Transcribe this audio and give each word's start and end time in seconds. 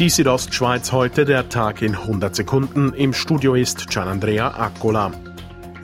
Die 0.00 0.10
Südostschweiz 0.10 0.90
heute, 0.90 1.24
der 1.24 1.48
Tag 1.48 1.80
in 1.80 1.94
100 1.94 2.34
Sekunden. 2.34 2.92
Im 2.94 3.12
Studio 3.12 3.54
ist 3.54 3.88
Gianandrea 3.88 4.48
Accola. 4.48 5.12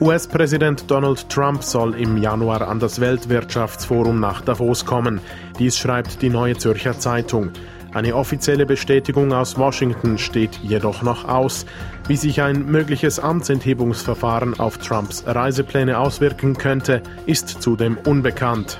US-Präsident 0.01 0.91
Donald 0.91 1.29
Trump 1.29 1.63
soll 1.63 1.95
im 1.95 2.17
Januar 2.17 2.67
an 2.67 2.81
das 2.81 2.99
Weltwirtschaftsforum 2.99 4.19
nach 4.19 4.41
Davos 4.41 4.85
kommen. 4.85 5.21
Dies 5.59 5.77
schreibt 5.77 6.21
die 6.21 6.29
Neue 6.29 6.57
Zürcher 6.57 6.99
Zeitung. 6.99 7.51
Eine 7.93 8.13
offizielle 8.15 8.65
Bestätigung 8.65 9.31
aus 9.31 9.57
Washington 9.57 10.17
steht 10.17 10.57
jedoch 10.57 11.03
noch 11.03 11.29
aus. 11.29 11.65
Wie 12.09 12.17
sich 12.17 12.41
ein 12.41 12.65
mögliches 12.65 13.17
Amtsenthebungsverfahren 13.17 14.59
auf 14.59 14.77
Trumps 14.77 15.23
Reisepläne 15.25 15.97
auswirken 15.97 16.57
könnte, 16.57 17.01
ist 17.27 17.61
zudem 17.61 17.97
unbekannt. 17.97 18.77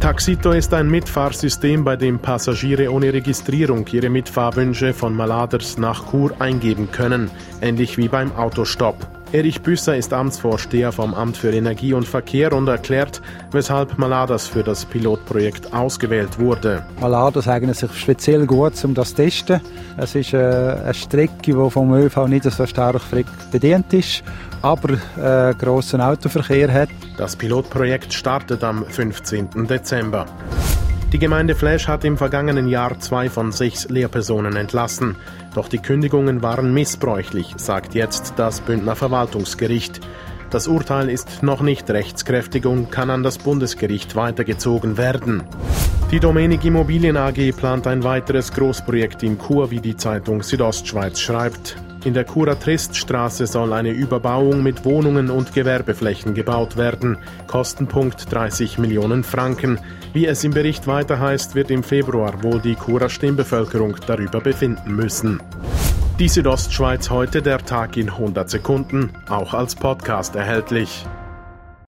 Taxito 0.00 0.52
ist 0.52 0.72
ein 0.74 0.88
Mitfahrsystem, 0.88 1.82
bei 1.82 1.96
dem 1.96 2.20
Passagiere 2.20 2.92
ohne 2.92 3.12
Registrierung 3.12 3.84
ihre 3.90 4.08
Mitfahrwünsche 4.08 4.94
von 4.94 5.12
Maladers 5.12 5.76
nach 5.76 6.10
Chur 6.10 6.40
eingeben 6.40 6.88
können, 6.92 7.28
ähnlich 7.60 7.98
wie 7.98 8.06
beim 8.06 8.30
Autostopp. 8.36 8.94
Erich 9.32 9.60
Büsser 9.60 9.94
ist 9.94 10.14
Amtsvorsteher 10.14 10.90
vom 10.90 11.12
Amt 11.12 11.36
für 11.36 11.50
Energie 11.50 11.92
und 11.92 12.06
Verkehr 12.06 12.52
und 12.54 12.66
erklärt, 12.66 13.20
weshalb 13.50 13.98
Maladas 13.98 14.46
für 14.46 14.62
das 14.62 14.86
Pilotprojekt 14.86 15.74
ausgewählt 15.74 16.38
wurde. 16.38 16.86
Maladas 16.98 17.46
eignet 17.46 17.76
sich 17.76 17.92
speziell 17.92 18.46
gut, 18.46 18.72
um 18.84 18.94
das 18.94 19.10
zu 19.10 19.16
testen. 19.16 19.60
Es 19.98 20.14
ist 20.14 20.32
äh, 20.32 20.38
eine 20.38 20.94
Strecke, 20.94 21.34
die 21.44 21.52
vom 21.52 21.92
ÖV 21.92 22.26
nicht 22.28 22.44
so 22.44 22.66
stark 22.66 23.02
bedient 23.50 23.92
ist, 23.92 24.22
aber 24.62 24.98
äh, 25.16 25.54
grossen 25.54 26.00
Autoverkehr 26.00 26.72
hat. 26.72 26.88
Das 27.16 27.36
Pilotprojekt 27.36 28.12
startet 28.12 28.64
am 28.64 28.84
15. 28.84 29.66
Dezember. 29.66 30.26
Die 31.12 31.18
Gemeinde 31.18 31.54
Flash 31.54 31.88
hat 31.88 32.04
im 32.04 32.18
vergangenen 32.18 32.68
Jahr 32.68 33.00
zwei 33.00 33.30
von 33.30 33.50
sechs 33.50 33.88
Lehrpersonen 33.88 34.56
entlassen. 34.56 35.16
Doch 35.54 35.68
die 35.68 35.78
Kündigungen 35.78 36.42
waren 36.42 36.74
missbräuchlich, 36.74 37.54
sagt 37.56 37.94
jetzt 37.94 38.34
das 38.36 38.60
Bündner 38.60 38.94
Verwaltungsgericht. 38.94 40.00
Das 40.50 40.68
Urteil 40.68 41.08
ist 41.08 41.42
noch 41.42 41.62
nicht 41.62 41.88
rechtskräftig 41.90 42.66
und 42.66 42.90
kann 42.90 43.10
an 43.10 43.22
das 43.22 43.38
Bundesgericht 43.38 44.16
weitergezogen 44.16 44.98
werden. 44.98 45.44
Die 46.10 46.20
Domenik 46.20 46.64
Immobilien 46.64 47.16
AG 47.16 47.52
plant 47.52 47.86
ein 47.86 48.04
weiteres 48.04 48.52
Großprojekt 48.52 49.22
in 49.22 49.38
Chur, 49.38 49.70
wie 49.70 49.80
die 49.80 49.96
Zeitung 49.96 50.42
Südostschweiz 50.42 51.20
schreibt. 51.20 51.76
In 52.04 52.14
der 52.14 52.24
Churer 52.24 52.58
Triststraße 52.58 53.46
soll 53.46 53.72
eine 53.72 53.90
Überbauung 53.90 54.62
mit 54.62 54.84
Wohnungen 54.84 55.30
und 55.30 55.52
Gewerbeflächen 55.52 56.32
gebaut 56.32 56.76
werden. 56.76 57.18
Kostenpunkt 57.48 58.32
30 58.32 58.78
Millionen 58.78 59.24
Franken. 59.24 59.80
Wie 60.12 60.26
es 60.26 60.44
im 60.44 60.52
Bericht 60.52 60.86
weiter 60.86 61.18
heißt, 61.18 61.54
wird 61.54 61.70
im 61.70 61.82
Februar 61.82 62.42
wohl 62.42 62.60
die 62.60 62.76
Churer 62.76 63.08
Stimmbevölkerung 63.08 63.96
darüber 64.06 64.40
befinden 64.40 64.94
müssen. 64.94 65.42
Die 66.18 66.28
Südostschweiz 66.28 67.10
heute 67.10 67.42
der 67.42 67.58
Tag 67.58 67.96
in 67.96 68.10
100 68.10 68.48
Sekunden, 68.48 69.10
auch 69.28 69.54
als 69.54 69.74
Podcast 69.74 70.36
erhältlich. 70.36 71.04